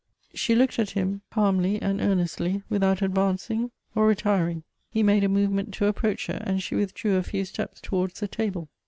[0.33, 4.63] She looked at him calmly and earnestly, without advancing or retir ing.
[4.89, 8.27] He made a movement to approach her, and she withdrew a few steps towards the
[8.27, 8.67] table.